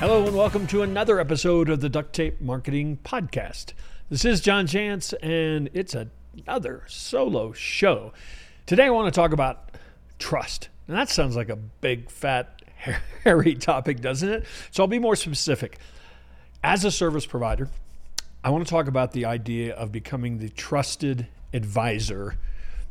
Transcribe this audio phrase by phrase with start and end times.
[0.00, 3.74] Hello, and welcome to another episode of the Duct Tape Marketing Podcast.
[4.08, 8.14] This is John Jantsch, and it's another solo show.
[8.64, 9.72] Today, I want to talk about
[10.18, 10.70] trust.
[10.88, 12.62] And that sounds like a big, fat,
[13.24, 14.46] hairy topic, doesn't it?
[14.70, 15.76] So I'll be more specific.
[16.64, 17.68] As a service provider,
[18.42, 22.38] I want to talk about the idea of becoming the trusted advisor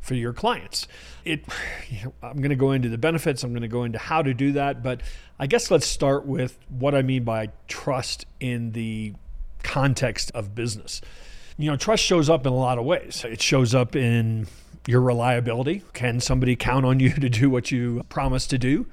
[0.01, 0.87] for your clients.
[1.25, 1.45] It,
[2.23, 3.43] I'm going to go into the benefits.
[3.43, 5.01] I'm going to go into how to do that, but
[5.37, 9.13] I guess let's start with what I mean by trust in the
[9.63, 11.01] context of business.
[11.57, 13.25] You know, trust shows up in a lot of ways.
[13.25, 14.47] It shows up in
[14.87, 15.83] your reliability.
[15.93, 18.87] Can somebody count on you to do what you promise to do?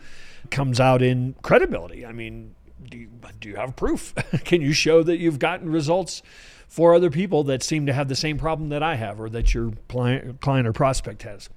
[0.45, 2.04] It comes out in credibility.
[2.04, 2.54] I mean,
[2.84, 3.08] do you,
[3.40, 4.14] do you have proof?
[4.44, 6.22] Can you show that you've gotten results
[6.68, 9.54] for other people that seem to have the same problem that I have or that
[9.54, 11.48] your client, client or prospect has.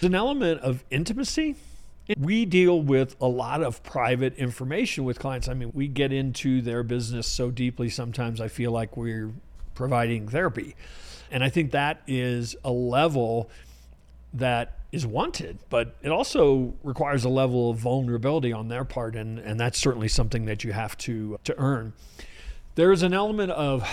[0.00, 1.56] There's an element of intimacy.
[2.18, 5.48] We deal with a lot of private information with clients.
[5.48, 9.32] I mean, we get into their business so deeply sometimes I feel like we're
[9.74, 10.76] providing therapy.
[11.30, 13.50] And I think that is a level
[14.34, 19.40] that is wanted, but it also requires a level of vulnerability on their part, and,
[19.40, 21.92] and that's certainly something that you have to to earn.
[22.76, 23.88] There is an element of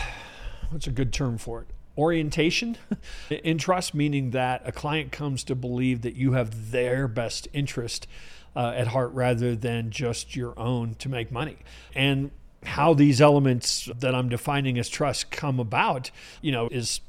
[0.69, 1.67] what's a good term for it?
[1.97, 2.77] Orientation
[3.29, 8.07] in trust, meaning that a client comes to believe that you have their best interest
[8.55, 11.57] uh, at heart rather than just your own to make money.
[11.95, 12.31] And
[12.63, 17.01] how these elements that I'm defining as trust come about, you know, is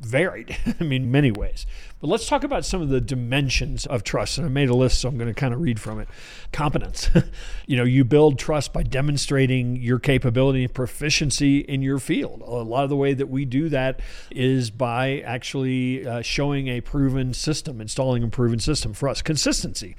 [0.00, 1.66] varied, I mean, many ways.
[2.00, 4.38] But let's talk about some of the dimensions of trust.
[4.38, 6.08] And I made a list, so I'm going to kind of read from it.
[6.52, 7.10] Competence.
[7.66, 12.42] you know, you build trust by demonstrating your capability and proficiency in your field.
[12.42, 16.80] A lot of the way that we do that is by actually uh, showing a
[16.80, 19.22] proven system, installing a proven system for us.
[19.22, 19.96] Consistency.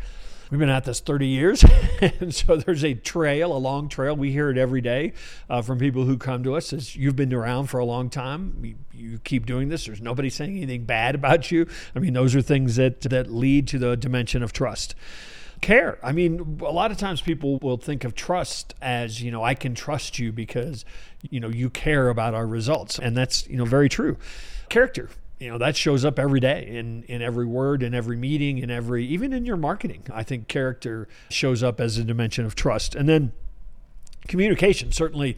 [0.50, 1.66] We've been at this 30 years,
[2.02, 4.16] and so there's a trail, a long trail.
[4.16, 5.12] We hear it every day
[5.50, 6.72] uh, from people who come to us.
[6.72, 9.86] As you've been around for a long time, you, you keep doing this.
[9.86, 11.68] There's nobody saying anything bad about you.
[11.96, 14.96] I mean, those are things that that lead to the dimension of trust
[15.60, 16.00] care.
[16.02, 19.54] I mean, a lot of times people will think of trust as, you know, I
[19.54, 20.86] can trust you because,
[21.30, 23.00] you know, you care about our results.
[23.00, 24.18] And that's, you know, very true.
[24.70, 25.10] Character
[25.40, 28.72] you know that shows up every day in in every word in every meeting in
[28.72, 32.96] every even in your marketing i think character shows up as a dimension of trust.
[32.96, 33.32] And then
[34.28, 35.38] communication certainly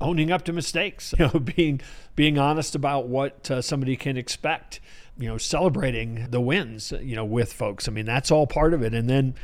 [0.00, 1.80] owning up to mistakes you know being
[2.14, 4.80] being honest about what uh, somebody can expect
[5.18, 7.88] you know celebrating the wins you know with folks.
[7.88, 8.94] I mean that's all part of it.
[8.94, 9.34] And then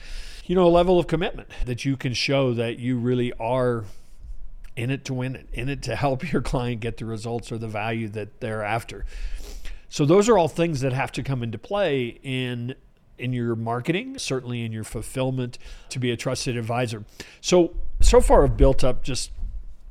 [0.44, 3.84] you know a level of commitment that you can show that you really are
[4.74, 7.58] in it to win it in it to help your client get the results or
[7.58, 9.04] the value that they're after
[9.92, 12.74] so those are all things that have to come into play in
[13.18, 15.58] in your marketing, certainly in your fulfillment
[15.90, 17.04] to be a trusted advisor.
[17.42, 19.32] So so far I've built up just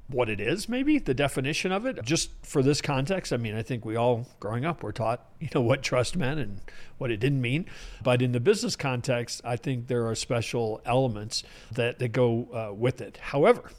[0.07, 2.03] what it is, maybe the definition of it.
[2.03, 5.49] Just for this context, I mean, I think we all growing up were taught, you
[5.53, 6.61] know, what trust meant and
[6.97, 7.67] what it didn't mean.
[8.01, 12.73] But in the business context, I think there are special elements that, that go uh,
[12.73, 13.17] with it.
[13.17, 13.69] However,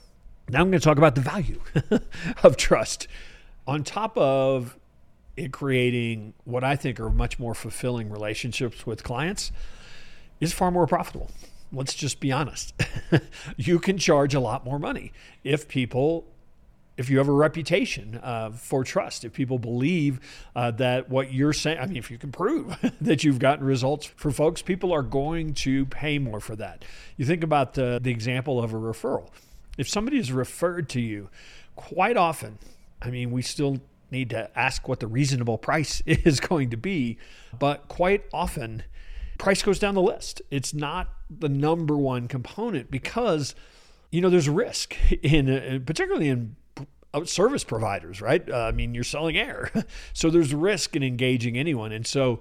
[0.49, 1.61] now I'm going to talk about the value
[2.44, 3.09] of trust.
[3.66, 4.78] On top of
[5.37, 9.53] in creating what I think are much more fulfilling relationships with clients
[10.41, 11.31] is far more profitable.
[11.72, 12.75] Let's just be honest.
[13.56, 15.12] you can charge a lot more money
[15.43, 16.26] if people
[16.97, 20.20] if you have a reputation uh, for trust, if people believe
[20.54, 24.06] uh, that what you're saying, I mean, if you can prove that you've gotten results
[24.06, 26.84] for folks, people are going to pay more for that.
[27.16, 29.31] You think about the, the example of a referral.
[29.78, 31.31] If somebody is referred to you,
[31.76, 32.59] quite often,
[33.00, 33.81] I mean, we still
[34.12, 37.19] need to ask what the reasonable price is going to be.
[37.59, 38.84] But quite often,
[39.39, 40.43] price goes down the list.
[40.50, 43.55] It's not the number one component because,
[44.11, 46.56] you know, there's risk in, uh, particularly in
[47.25, 48.49] service providers, right?
[48.49, 49.71] Uh, I mean, you're selling air.
[50.12, 51.93] so there's risk in engaging anyone.
[51.93, 52.41] And so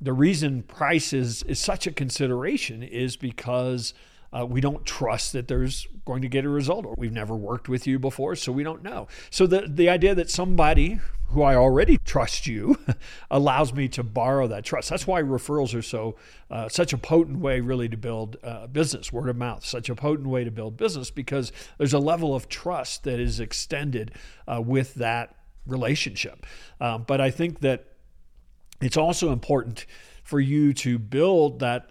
[0.00, 3.94] the reason price is, is such a consideration is because
[4.32, 7.68] uh, we don't trust that there's going to get a result, or we've never worked
[7.68, 9.08] with you before, so we don't know.
[9.30, 11.00] So the the idea that somebody
[11.30, 12.76] who I already trust you
[13.30, 14.90] allows me to borrow that trust.
[14.90, 16.16] That's why referrals are so
[16.50, 19.64] uh, such a potent way, really, to build uh, business, word of mouth.
[19.64, 23.38] Such a potent way to build business because there's a level of trust that is
[23.38, 24.12] extended
[24.48, 25.36] uh, with that
[25.66, 26.46] relationship.
[26.80, 27.84] Um, but I think that
[28.80, 29.86] it's also important
[30.24, 31.90] for you to build that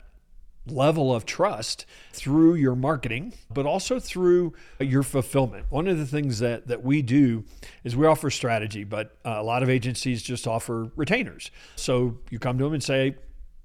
[0.70, 5.66] level of trust through your marketing, but also through your fulfillment.
[5.70, 7.44] One of the things that, that we do
[7.84, 11.52] is we offer strategy, but uh, a lot of agencies just offer retainers.
[11.76, 13.16] So you come to them and say,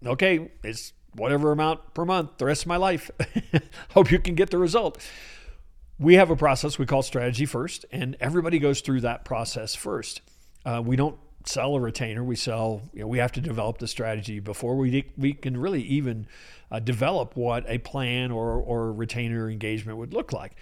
[0.04, 3.10] okay, it's whatever amount per month the rest of my life.
[3.90, 5.00] Hope you can get the result.
[5.98, 10.22] we have a process we call strategy first, and everybody goes through that process first.
[10.64, 12.24] Uh, we don't sell a retainer.
[12.24, 12.82] We sell.
[12.92, 16.26] You know, we have to develop the strategy before we we can really even
[16.70, 20.52] uh, develop what a plan or or retainer engagement would look like.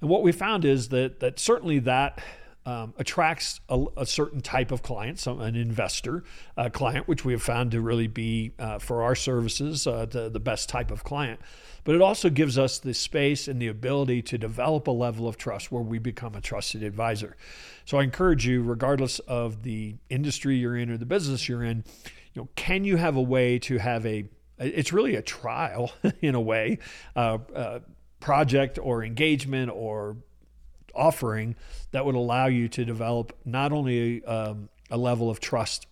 [0.00, 2.22] And what we found is that that certainly that
[2.66, 6.24] um, attracts a, a, certain type of client, some, an investor
[6.56, 10.28] uh, client, which we have found to really be uh, for our services uh, the,
[10.28, 11.40] the best type of client.
[11.84, 15.38] But it also gives us the space and the ability to develop a level of
[15.38, 17.36] trust where we become a trusted advisor.
[17.86, 21.84] So I encourage you, regardless of the industry you're in or the business you're in,
[22.34, 24.26] you know, can you have a way to have a
[24.58, 25.90] it's really a trial
[26.20, 26.78] in a way,
[27.16, 27.80] uh, uh,
[28.20, 30.18] project or engagement or
[31.00, 31.56] offering
[31.92, 35.86] that would allow you to develop not only um, a level of trust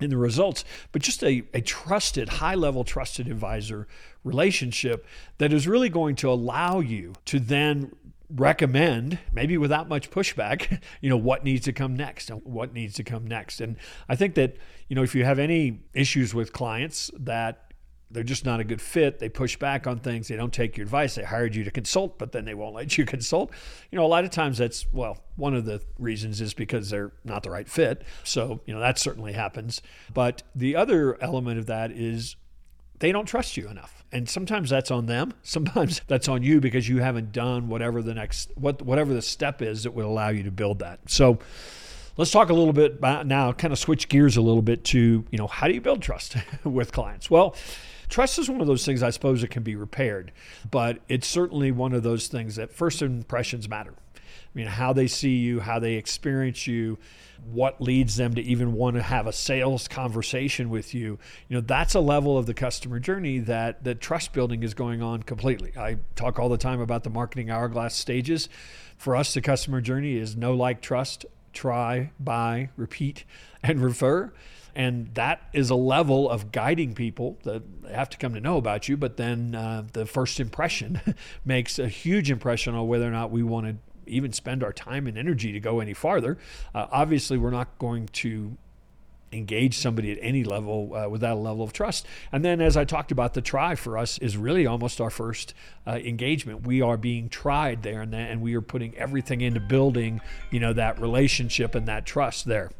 [0.00, 3.86] in the results, but just a, a trusted, high level trusted advisor
[4.24, 5.06] relationship
[5.38, 7.92] that is really going to allow you to then
[8.32, 13.02] recommend maybe without much pushback you know what needs to come next what needs to
[13.02, 13.60] come next.
[13.60, 13.74] And
[14.08, 14.56] i think that
[14.88, 17.69] you know if you have any issues with clients that
[18.10, 19.18] they're just not a good fit.
[19.18, 20.28] They push back on things.
[20.28, 21.14] They don't take your advice.
[21.14, 23.52] They hired you to consult, but then they won't let you consult.
[23.90, 27.12] You know, a lot of times that's, well, one of the reasons is because they're
[27.24, 28.02] not the right fit.
[28.24, 29.80] So, you know, that certainly happens.
[30.12, 32.36] But the other element of that is
[32.98, 34.04] they don't trust you enough.
[34.12, 35.34] And sometimes that's on them.
[35.42, 39.62] Sometimes that's on you because you haven't done whatever the next, what, whatever the step
[39.62, 40.98] is that would allow you to build that.
[41.06, 41.38] So,
[42.16, 45.24] let's talk a little bit about now, kind of switch gears a little bit to,
[45.30, 47.30] you know, how do you build trust with clients?
[47.30, 47.54] Well,
[48.10, 50.32] Trust is one of those things I suppose it can be repaired,
[50.70, 53.94] but it's certainly one of those things that first impressions matter.
[54.26, 56.98] I mean, how they see you, how they experience you,
[57.52, 61.18] what leads them to even want to have a sales conversation with you.
[61.48, 65.02] You know, that's a level of the customer journey that that trust building is going
[65.02, 65.72] on completely.
[65.76, 68.48] I talk all the time about the marketing hourglass stages.
[68.96, 73.24] For us, the customer journey is know like, trust, try, buy, repeat,
[73.62, 74.32] and refer.
[74.74, 78.88] And that is a level of guiding people that have to come to know about
[78.88, 78.96] you.
[78.96, 81.00] But then uh, the first impression
[81.44, 83.76] makes a huge impression on whether or not we want to
[84.06, 86.38] even spend our time and energy to go any farther.
[86.74, 88.56] Uh, obviously, we're not going to
[89.32, 92.06] engage somebody at any level uh, without a level of trust.
[92.32, 95.54] And then, as I talked about, the try for us is really almost our first
[95.86, 96.66] uh, engagement.
[96.66, 100.72] We are being tried there, and, and we are putting everything into building, you know,
[100.72, 102.70] that relationship and that trust there.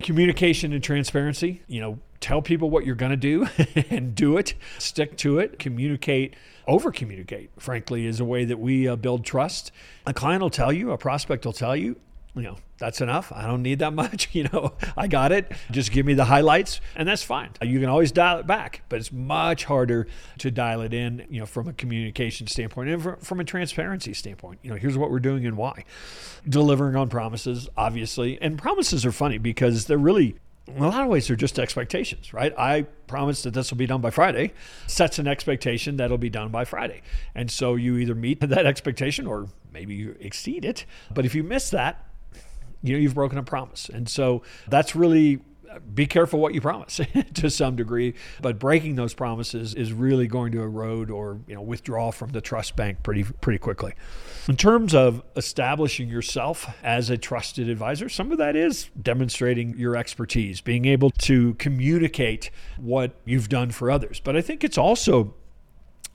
[0.00, 1.62] Communication and transparency.
[1.66, 3.46] You know, tell people what you're going to do
[3.90, 4.54] and do it.
[4.78, 5.58] Stick to it.
[5.58, 6.34] Communicate.
[6.66, 9.70] Over communicate, frankly, is a way that we uh, build trust.
[10.06, 11.96] A client will tell you, a prospect will tell you,
[12.34, 13.32] you know, that's enough.
[13.34, 14.28] I don't need that much.
[14.34, 15.50] You know, I got it.
[15.70, 17.50] Just give me the highlights, and that's fine.
[17.62, 20.06] You can always dial it back, but it's much harder
[20.38, 24.58] to dial it in, you know, from a communication standpoint and from a transparency standpoint.
[24.62, 25.84] You know, here's what we're doing and why.
[26.48, 28.40] Delivering on promises, obviously.
[28.42, 30.36] And promises are funny because they're really
[30.66, 32.54] in a lot of ways, they're just expectations, right?
[32.58, 34.52] I promise that this will be done by Friday,
[34.86, 37.02] sets an expectation that'll be done by Friday.
[37.34, 40.86] And so you either meet that expectation or maybe you exceed it.
[41.12, 42.02] But if you miss that,
[42.84, 43.88] you know you've broken a promise.
[43.88, 45.40] And so that's really
[45.92, 47.00] be careful what you promise
[47.34, 51.62] to some degree but breaking those promises is really going to erode or you know
[51.62, 53.92] withdraw from the trust bank pretty pretty quickly.
[54.46, 59.96] In terms of establishing yourself as a trusted advisor some of that is demonstrating your
[59.96, 64.20] expertise being able to communicate what you've done for others.
[64.20, 65.34] But i think it's also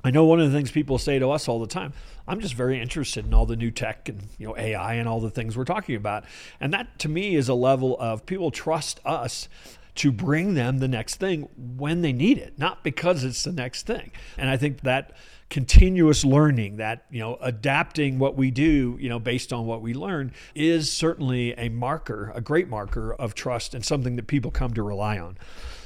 [0.04, 1.94] I know one of the things people say to us all the time,
[2.28, 5.20] I'm just very interested in all the new tech and you know AI and all
[5.20, 6.24] the things we're talking about.
[6.60, 9.50] And that to me is a level of people trust us
[9.96, 13.86] to bring them the next thing when they need it, not because it's the next
[13.86, 14.12] thing.
[14.38, 15.12] And I think that
[15.50, 19.94] continuous learning, that you know adapting what we do, you know, based on what we
[19.94, 24.74] learn is certainly a marker, a great marker of trust and something that people come
[24.76, 25.38] to rely on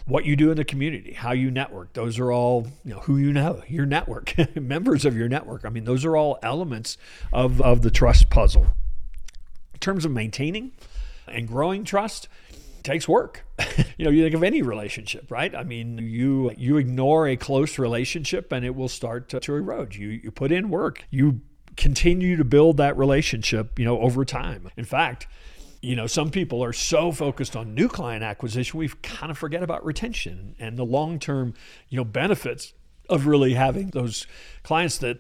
[0.06, 1.94] what you do in the community, how you network.
[1.94, 5.66] Those are all, you know, who you know, your network, members of your network.
[5.66, 6.98] I mean, those are all elements
[7.32, 8.68] of, of the trust puzzle.
[9.74, 10.74] In terms of maintaining
[11.28, 12.28] and growing trust,
[12.84, 13.46] takes work.
[13.98, 15.56] you know, you think of any relationship, right?
[15.56, 19.96] I mean, you you ignore a close relationship and it will start to, to erode.
[19.96, 21.06] You you put in work.
[21.10, 21.42] You
[21.76, 24.70] continue to build that relationship, you know, over time.
[24.78, 25.28] In fact,
[25.84, 29.62] you know, some people are so focused on new client acquisition, we kind of forget
[29.62, 31.54] about retention and the long term,
[31.90, 32.74] you know, benefits
[33.10, 34.26] of really having those
[34.64, 35.20] clients that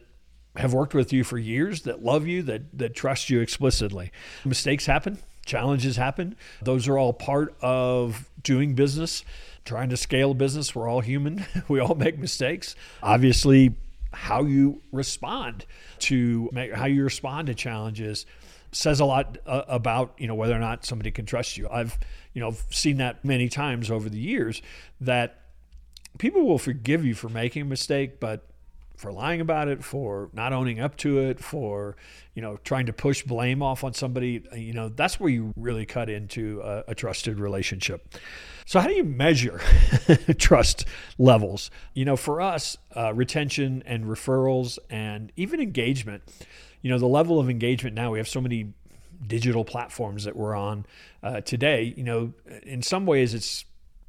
[0.55, 4.09] have worked with you for years, that love you, that that trust you explicitly.
[4.45, 6.37] Mistakes happen, challenges happen.
[6.61, 9.25] Those are all part of doing business,
[9.65, 10.73] trying to scale a business.
[10.73, 11.45] We're all human.
[11.67, 12.73] we all make mistakes.
[13.01, 13.75] Obviously,
[14.13, 15.65] how you respond
[15.99, 18.25] to how you respond to challenges
[18.73, 21.67] says a lot uh, about you know whether or not somebody can trust you.
[21.69, 21.97] I've
[22.33, 24.61] you know seen that many times over the years
[25.01, 25.39] that
[26.17, 28.45] people will forgive you for making a mistake, but
[28.95, 31.95] for lying about it, for not owning up to it, for
[32.35, 35.85] you know trying to push blame off on somebody, you know that's where you really
[35.85, 38.15] cut into a, a trusted relationship.
[38.65, 39.59] So how do you measure
[40.37, 40.85] trust
[41.17, 41.69] levels?
[41.93, 46.23] You know, for us, uh, retention and referrals and even engagement.
[46.83, 48.73] You know, the level of engagement now we have so many
[49.25, 50.85] digital platforms that we're on
[51.23, 51.93] uh, today.
[51.97, 53.65] You know, in some ways it's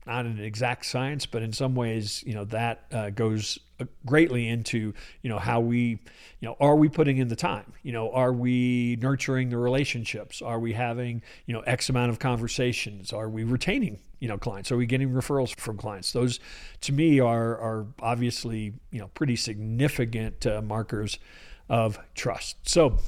[0.07, 4.49] not an exact science, but in some ways, you know, that uh, goes uh, greatly
[4.49, 5.99] into, you know, how we,
[6.41, 7.73] you know, are we putting in the time?
[7.83, 10.43] You know, are we nurturing the relationships?
[10.43, 13.15] Are we having, you know, X amount of conversations?
[13.15, 14.71] Are we retaining, you know, clients?
[14.71, 16.13] Are we getting referrals from clients?
[16.13, 16.39] Those,
[16.83, 21.19] to me, are are obviously, you know, pretty significant uh, markers
[21.69, 22.57] of trust.
[22.69, 22.99] So,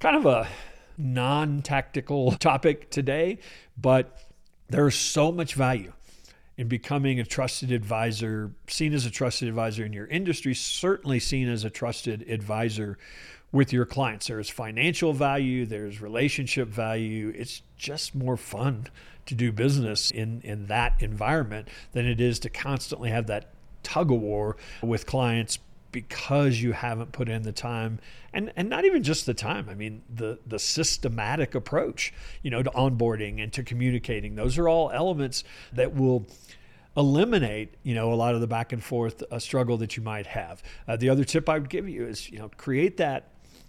[0.00, 0.48] kind of a
[0.98, 3.38] non-tactical topic today,
[3.76, 4.18] but
[4.68, 5.92] there's so much value
[6.56, 11.48] in becoming a trusted advisor, seen as a trusted advisor in your industry, certainly seen
[11.48, 12.98] as a trusted advisor
[13.52, 14.28] with your clients.
[14.28, 17.32] There's financial value, there's relationship value.
[17.36, 18.88] It's just more fun
[19.26, 24.10] to do business in, in that environment than it is to constantly have that tug
[24.10, 25.58] of war with clients
[25.92, 28.00] because you haven't put in the time
[28.32, 32.62] and and not even just the time i mean the the systematic approach you know
[32.62, 34.34] to onboarding and to communicating.
[34.34, 36.26] Those are all elements that will
[36.96, 40.26] eliminate you know a lot of the back and forth uh, struggle that you might
[40.26, 40.62] have.
[40.86, 43.28] Uh, the other tip i would give you is you know create that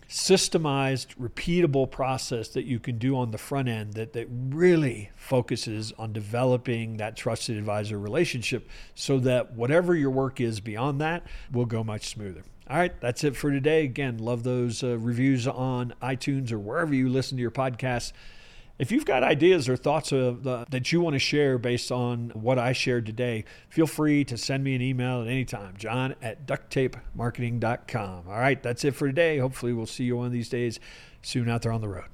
[0.10, 5.92] systemized, repeatable process that you can do on the front end that, that really focuses
[5.98, 11.66] on developing that trusted advisor relationship so that whatever your work is beyond that will
[11.66, 12.44] go much smoother.
[12.70, 13.84] All right, that's it for today.
[13.84, 18.14] Again, love those uh, reviews on iTunes or wherever you listen to your podcasts.
[18.80, 22.58] If you've got ideas or thoughts of that you want to share based on what
[22.58, 26.48] I shared today, feel free to send me an email at any time, john at
[26.48, 28.28] ducttapemarketing.com.
[28.28, 29.38] All right, that's it for today.
[29.38, 30.80] Hopefully, we'll see you one of these days
[31.22, 32.08] soon out there on the road.